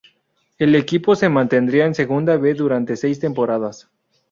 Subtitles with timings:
[0.57, 3.87] El equipo se mantendría en Segunda B durante seis temporadas.